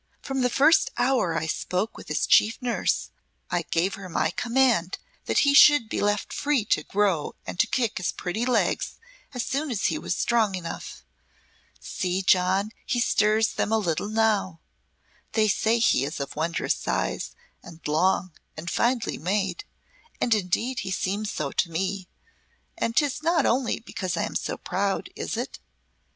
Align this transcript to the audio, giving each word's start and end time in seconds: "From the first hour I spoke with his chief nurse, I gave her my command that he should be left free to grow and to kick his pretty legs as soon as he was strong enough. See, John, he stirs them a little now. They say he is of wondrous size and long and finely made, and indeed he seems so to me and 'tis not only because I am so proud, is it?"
"From 0.23 0.41
the 0.41 0.49
first 0.49 0.89
hour 0.97 1.37
I 1.37 1.45
spoke 1.45 1.95
with 1.95 2.07
his 2.07 2.25
chief 2.25 2.57
nurse, 2.59 3.11
I 3.51 3.61
gave 3.61 3.93
her 3.93 4.09
my 4.09 4.31
command 4.31 4.97
that 5.25 5.41
he 5.45 5.53
should 5.53 5.89
be 5.89 6.01
left 6.01 6.33
free 6.33 6.65
to 6.73 6.81
grow 6.81 7.35
and 7.45 7.59
to 7.59 7.67
kick 7.67 7.99
his 7.99 8.11
pretty 8.11 8.43
legs 8.43 8.95
as 9.35 9.45
soon 9.45 9.69
as 9.69 9.85
he 9.93 9.99
was 9.99 10.15
strong 10.17 10.55
enough. 10.55 11.05
See, 11.79 12.23
John, 12.23 12.71
he 12.83 12.99
stirs 12.99 13.53
them 13.53 13.71
a 13.71 13.77
little 13.77 14.09
now. 14.09 14.59
They 15.33 15.47
say 15.47 15.77
he 15.77 16.03
is 16.03 16.19
of 16.19 16.35
wondrous 16.35 16.73
size 16.73 17.35
and 17.61 17.79
long 17.87 18.31
and 18.57 18.71
finely 18.71 19.19
made, 19.19 19.65
and 20.19 20.33
indeed 20.33 20.79
he 20.79 20.89
seems 20.89 21.29
so 21.31 21.51
to 21.51 21.69
me 21.69 22.09
and 22.75 22.95
'tis 22.97 23.21
not 23.21 23.45
only 23.45 23.79
because 23.79 24.17
I 24.17 24.23
am 24.23 24.33
so 24.33 24.57
proud, 24.57 25.11
is 25.15 25.37
it?" 25.37 25.59